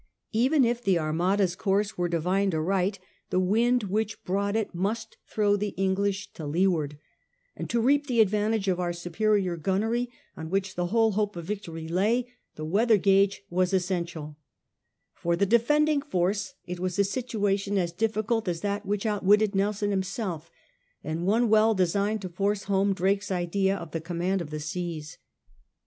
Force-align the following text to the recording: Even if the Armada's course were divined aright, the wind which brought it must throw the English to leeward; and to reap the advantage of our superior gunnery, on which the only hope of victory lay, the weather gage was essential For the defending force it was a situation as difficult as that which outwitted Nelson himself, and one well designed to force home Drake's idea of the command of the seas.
Even 0.31 0.65
if 0.65 0.83
the 0.83 0.97
Armada's 0.97 1.55
course 1.55 1.95
were 1.95 2.09
divined 2.09 2.55
aright, 2.55 2.97
the 3.29 3.39
wind 3.39 3.83
which 3.83 4.23
brought 4.23 4.55
it 4.55 4.73
must 4.73 5.15
throw 5.27 5.55
the 5.55 5.75
English 5.77 6.33
to 6.33 6.47
leeward; 6.47 6.97
and 7.55 7.69
to 7.69 7.79
reap 7.79 8.07
the 8.07 8.19
advantage 8.19 8.67
of 8.67 8.79
our 8.79 8.93
superior 8.93 9.55
gunnery, 9.55 10.09
on 10.35 10.49
which 10.49 10.73
the 10.73 10.87
only 10.87 11.13
hope 11.13 11.35
of 11.35 11.45
victory 11.45 11.87
lay, 11.87 12.25
the 12.55 12.65
weather 12.65 12.97
gage 12.97 13.43
was 13.51 13.73
essential 13.73 14.37
For 15.13 15.35
the 15.35 15.45
defending 15.45 16.01
force 16.01 16.55
it 16.65 16.79
was 16.79 16.97
a 16.97 17.03
situation 17.03 17.77
as 17.77 17.91
difficult 17.91 18.47
as 18.47 18.61
that 18.61 18.83
which 18.87 19.05
outwitted 19.05 19.53
Nelson 19.53 19.91
himself, 19.91 20.49
and 21.03 21.27
one 21.27 21.47
well 21.47 21.75
designed 21.75 22.23
to 22.23 22.29
force 22.29 22.63
home 22.63 22.93
Drake's 22.95 23.29
idea 23.31 23.77
of 23.77 23.91
the 23.91 24.01
command 24.01 24.41
of 24.41 24.49
the 24.49 24.59
seas. 24.59 25.19